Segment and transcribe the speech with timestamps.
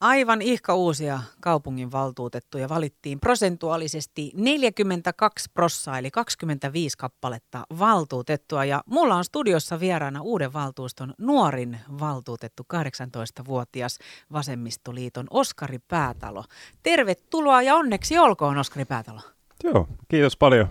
[0.00, 8.64] Aivan ihka uusia kaupunginvaltuutettuja valittiin prosentuaalisesti 42 prossaa, eli 25 kappaletta valtuutettua.
[8.64, 13.98] Ja mulla on studiossa vieraana uuden valtuuston nuorin valtuutettu, 18-vuotias
[14.32, 16.44] Vasemmistoliiton Oskari Päätalo.
[16.82, 19.20] Tervetuloa ja onneksi olkoon Oskari Päätalo.
[19.64, 20.68] Joo, kiitos paljon.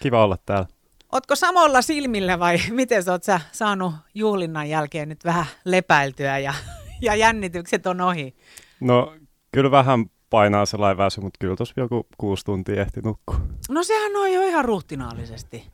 [0.00, 0.66] Kiva olla täällä.
[1.12, 6.54] Ootko samalla silmillä vai miten sä oot sä saanut juhlinnan jälkeen nyt vähän lepäiltyä ja
[7.00, 8.36] ja jännitykset on ohi?
[8.80, 9.14] No
[9.52, 13.40] kyllä vähän painaa sellainen väsy, mutta kyllä tuossa joku kuusi tuntia ehti nukkua.
[13.68, 15.66] No sehän on jo ihan ruhtinaallisesti.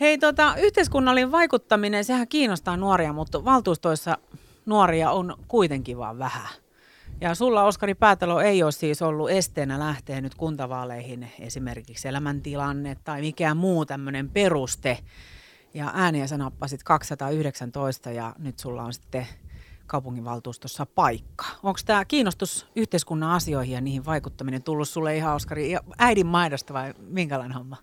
[0.00, 4.18] Hei, tota, yhteiskunnallinen vaikuttaminen, sehän kiinnostaa nuoria, mutta valtuustoissa
[4.66, 6.48] nuoria on kuitenkin vaan vähän.
[7.20, 13.20] Ja sulla, Oskari Päätalo, ei ole siis ollut esteenä lähteä nyt kuntavaaleihin esimerkiksi elämäntilanne tai
[13.20, 14.98] mikään muu tämmöinen peruste.
[15.74, 19.26] Ja ääniä sä nappasit 219 ja nyt sulla on sitten
[19.92, 21.44] kaupunginvaltuustossa paikka.
[21.62, 26.94] Onko tämä kiinnostus yhteiskunnan asioihin ja niihin vaikuttaminen tullut sulle ihan, Oskari, äidin maidosta vai
[26.98, 27.76] minkälainen homma?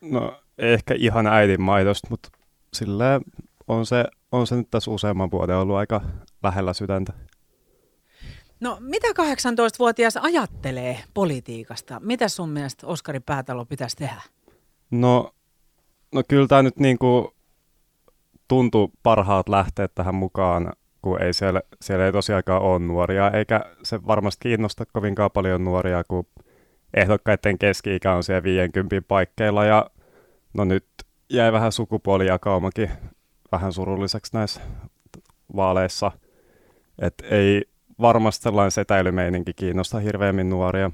[0.00, 2.28] No ehkä ihan äidin maidosta, mutta
[2.74, 3.22] silleen
[3.68, 6.00] on se, on se nyt tässä useamman vuoden ollut aika
[6.42, 7.12] lähellä sydäntä.
[8.60, 12.00] No mitä 18-vuotias ajattelee politiikasta?
[12.00, 14.22] Mitä sun mielestä Oskari Päätalo pitäisi tehdä?
[14.90, 15.34] No,
[16.14, 17.28] no kyllä tämä nyt niin kuin
[18.48, 20.72] tuntuu parhaat lähteä tähän mukaan
[21.02, 26.04] kun ei siellä, siellä ei tosiaankaan ole nuoria, eikä se varmasti kiinnosta kovinkaan paljon nuoria,
[26.04, 26.26] kun
[26.94, 29.90] ehdokkaiden keski-ikä on siellä 50 paikkeilla, ja
[30.54, 30.86] no nyt
[31.30, 32.90] jäi vähän sukupuolijakaumakin
[33.52, 34.60] vähän surulliseksi näissä
[35.56, 36.12] vaaleissa,
[36.98, 37.64] että ei
[38.00, 40.90] varmasti sellainen setäilymeininki kiinnosta hirveämmin nuoria.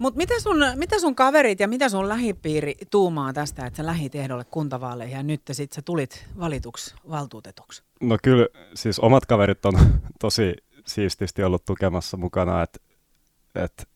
[0.00, 4.14] Mutta mitä sun, mitä sun kaverit ja mitä sun lähipiiri tuumaa tästä, että sä lähit
[4.14, 7.82] ehdolle kuntavaaleihin ja nyt sit sä tulit valituksi valtuutetuksi?
[8.00, 9.74] No kyllä, siis omat kaverit on
[10.20, 10.54] tosi
[10.86, 12.80] siististi ollut tukemassa mukana, että
[13.54, 13.88] et,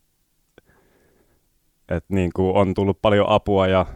[1.89, 3.87] et niin kuin on tullut paljon apua ja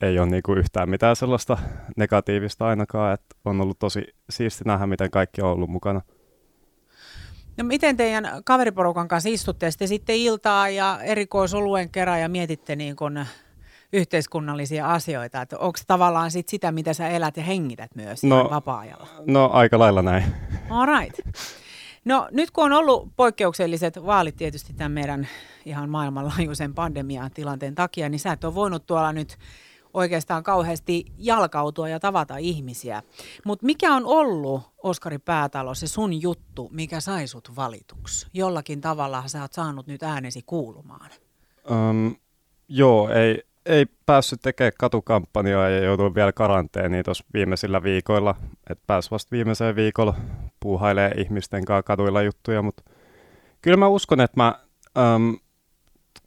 [0.00, 1.58] ei ole niin kuin yhtään mitään sellaista
[1.96, 6.00] negatiivista ainakaan, että on ollut tosi siisti nähdä, miten kaikki on ollut mukana.
[7.56, 12.96] No miten teidän kaveriporukan kanssa istutte sitten, sitten iltaa ja erikoisoluen kerran ja mietitte niin
[12.96, 13.26] kuin
[13.92, 15.42] yhteiskunnallisia asioita?
[15.42, 19.08] Että onko tavallaan sit sitä, mitä sä elät ja hengität myös no, vapaa-ajalla?
[19.26, 20.24] No aika lailla näin.
[20.70, 21.20] All right.
[22.04, 25.28] No nyt kun on ollut poikkeukselliset vaalit tietysti tämän meidän
[25.64, 29.38] ihan maailmanlaajuisen pandemian tilanteen takia, niin sä et ole voinut tuolla nyt
[29.96, 33.02] oikeastaan kauheasti jalkautua ja tavata ihmisiä.
[33.44, 38.26] Mutta mikä on ollut, Oskari Päätalo, se sun juttu, mikä sai sut valituksi?
[38.34, 41.10] Jollakin tavalla sä oot saanut nyt äänesi kuulumaan.
[41.70, 42.16] Um,
[42.68, 48.34] joo, ei, ei päässyt tekemään katukampanjoa ja joutunut vielä karanteeniin tuossa viimeisillä viikoilla.
[48.70, 50.14] Että pääsi vasta viimeiseen viikolla
[50.60, 52.82] puuhailee ihmisten kanssa kaduilla juttuja, mutta
[53.62, 54.58] kyllä mä uskon, että mä
[55.14, 55.38] um,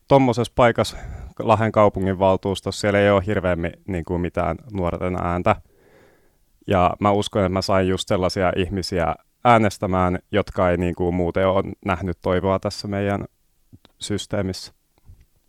[0.07, 0.97] tuommoisessa paikassa
[1.39, 5.55] Lahden kaupungin valtuustossa, siellä ei ole hirveämmin niin kuin mitään nuorten ääntä.
[6.67, 11.47] Ja mä uskon, että mä sain just sellaisia ihmisiä äänestämään, jotka ei niin kuin muuten
[11.47, 13.25] ole nähnyt toivoa tässä meidän
[13.99, 14.73] systeemissä.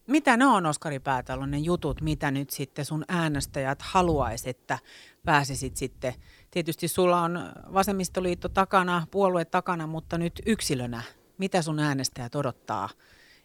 [0.07, 4.79] Mitä ne on, Oskari Päätalo, ne jutut, mitä nyt sitten sun äänestäjät haluaisi, että
[5.25, 6.15] pääsisit sitten?
[6.51, 7.41] Tietysti sulla on
[7.73, 11.03] vasemmistoliitto takana, puolue takana, mutta nyt yksilönä.
[11.39, 12.89] Mitä sun äänestäjät odottaa,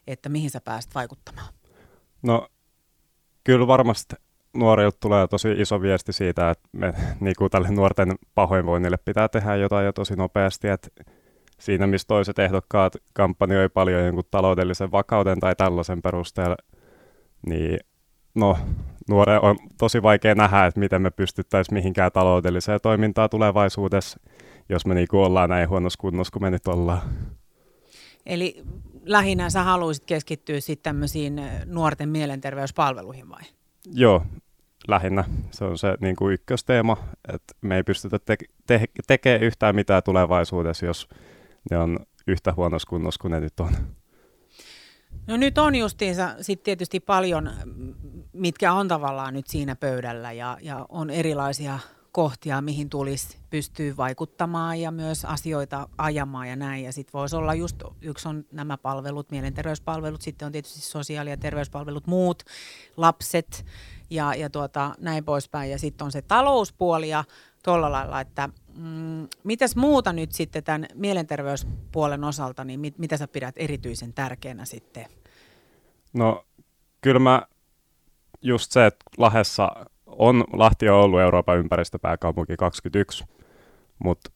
[0.07, 1.47] että mihin sä pääset vaikuttamaan?
[2.25, 2.47] No
[3.43, 4.15] kyllä varmasti
[4.53, 9.55] nuorilta tulee tosi iso viesti siitä, että me niin kuin tälle nuorten pahoinvoinnille pitää tehdä
[9.55, 10.87] jotain jo tosi nopeasti, että
[11.59, 16.55] siinä missä toiset ehdokkaat kampanjoi paljon jonkun taloudellisen vakauden tai tällaisen perusteella,
[17.45, 17.79] niin
[18.35, 18.57] no,
[19.09, 24.19] nuore on tosi vaikea nähdä, että miten me pystyttäisiin mihinkään taloudelliseen toimintaan tulevaisuudessa,
[24.69, 27.01] jos me niin kuin ollaan näin huonossa kunnossa kuin me nyt ollaan.
[28.25, 28.63] Eli
[29.05, 33.41] lähinnä sä haluaisit keskittyä sitten tämmöisiin nuorten mielenterveyspalveluihin vai?
[33.93, 34.25] Joo,
[34.87, 35.23] lähinnä.
[35.51, 36.97] Se on se niin kuin ykkösteema,
[37.33, 38.37] että me ei pystytä te-
[38.67, 41.09] te- tekemään yhtään mitään tulevaisuudessa, jos
[41.71, 43.71] ne on yhtä huonossa kunnossa kuin ne nyt on.
[45.27, 47.51] No nyt on justiinsa sitten tietysti paljon,
[48.33, 51.79] mitkä on tavallaan nyt siinä pöydällä ja, ja on erilaisia
[52.15, 56.83] kohtia, mihin tulisi pystyä vaikuttamaan ja myös asioita ajamaan ja näin.
[56.83, 61.37] Ja sitten voisi olla just, yksi on nämä palvelut, mielenterveyspalvelut, sitten on tietysti sosiaali- ja
[61.37, 62.43] terveyspalvelut, muut,
[62.97, 63.65] lapset
[64.09, 65.71] ja, ja tuota, näin poispäin.
[65.71, 67.23] Ja sitten on se talouspuoli ja
[67.63, 73.27] tuolla lailla, että mm, mitäs muuta nyt sitten tämän mielenterveyspuolen osalta, niin mit, mitä sä
[73.27, 75.05] pidät erityisen tärkeänä sitten?
[76.13, 76.45] No
[77.01, 77.41] kyllä mä
[78.41, 83.25] just se, että Lahessa on, Lahti on ollut Euroopan ympäristöpääkaupunki 21,
[83.99, 84.31] mutta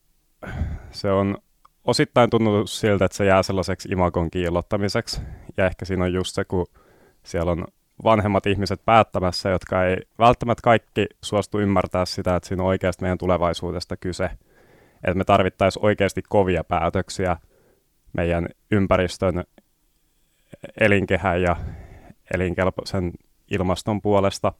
[0.91, 1.37] se on
[1.85, 5.21] osittain tuntuu siltä, että se jää sellaiseksi imakon kiillottamiseksi.
[5.57, 6.67] Ja ehkä siinä on just se, kun
[7.23, 7.65] siellä on
[8.03, 13.17] vanhemmat ihmiset päättämässä, jotka ei välttämättä kaikki suostu ymmärtää sitä, että siinä on oikeasti meidän
[13.17, 14.29] tulevaisuudesta kyse.
[15.03, 17.37] Että me tarvittaisiin oikeasti kovia päätöksiä
[18.13, 19.43] meidän ympäristön
[20.79, 21.55] elinkehän ja
[22.33, 23.11] elinkelpoisen
[23.51, 24.53] ilmaston puolesta,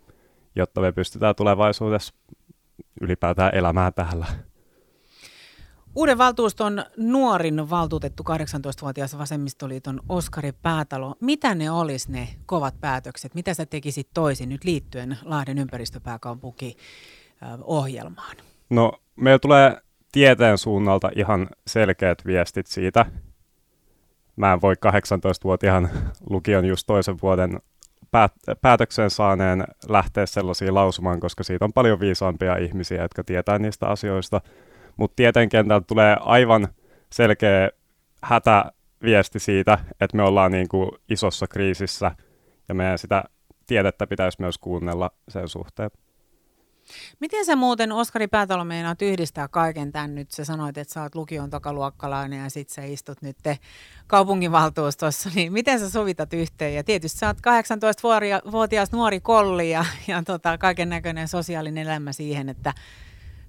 [0.56, 2.14] jotta me pystytään tulevaisuudessa
[3.02, 4.26] ylipäätään elämään täällä.
[5.96, 11.16] Uuden valtuuston nuorin valtuutettu 18-vuotias vasemmistoliiton Oskari Päätalo.
[11.22, 13.36] Mitä ne olisi ne kovat päätökset?
[13.36, 16.78] Mitä sä tekisit toisin nyt liittyen Lahden ympäristöpääkaupunki
[17.64, 18.38] ohjelmaan?
[18.70, 19.82] No, meillä tulee
[20.12, 23.06] tieteen suunnalta ihan selkeät viestit siitä.
[24.36, 25.90] Mä en voi 18-vuotiaan
[26.30, 27.60] lukion just toisen vuoden
[28.12, 33.88] päät- päätöksen saaneen lähteä sellaisiin lausumaan, koska siitä on paljon viisaampia ihmisiä, jotka tietää niistä
[33.88, 34.42] asioista.
[34.98, 36.68] Mutta tieteen kentältä tulee aivan
[37.14, 37.70] selkeä
[38.24, 42.12] hätäviesti siitä, että me ollaan niin kuin isossa kriisissä
[42.70, 43.24] ja meidän sitä
[43.68, 45.92] tiedettä pitäisi myös kuunnella sen suhteen.
[47.20, 50.32] Miten sä muuten, Oskari Päätalo, meinaat yhdistää kaiken tämän nyt?
[50.32, 53.38] Sä sanoit, että sä oot lukion tokaluokkalainen ja sit sä istut nyt
[54.08, 56.76] kaupunginvaltuustossa, niin miten sä sovitat yhteen?
[56.76, 62.50] Ja tietysti sä oot 18-vuotias nuori kolli ja, ja tota, kaiken näköinen sosiaalinen elämä siihen,
[62.50, 62.74] että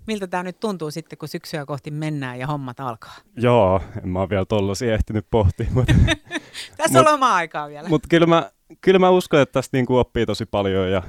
[0.06, 3.16] miltä tämä nyt tuntuu sitten, kun syksyä kohti mennään ja hommat alkaa?
[3.36, 5.66] Joo, en mä ole vielä tollasia ehtinyt pohtia.
[5.70, 5.94] Mutta,
[6.76, 7.88] Tässä on loma aikaa vielä.
[7.88, 8.50] Mutta kyllä mä,
[8.80, 11.02] kyllä mä uskon, että tästä niinku oppii tosi paljon ja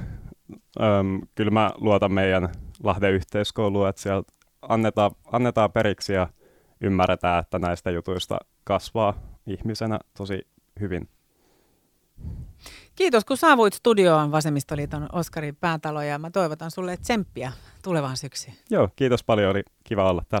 [0.80, 2.48] Öm, kyllä mä luotan meidän
[2.82, 4.22] Lahden yhteiskouluun, että siellä
[4.62, 6.28] annetaan, annetaan periksi ja
[6.80, 9.14] ymmärretään, että näistä jutuista kasvaa
[9.46, 10.46] ihmisenä tosi
[10.80, 11.08] hyvin.
[12.94, 17.52] Kiitos, kun saavuit studioon Vasemmistoliiton Oskari Päätalo ja mä toivotan sulle tsemppiä
[17.84, 18.56] tulevaan syksyyn.
[18.70, 20.40] Joo, kiitos paljon, oli kiva olla täällä.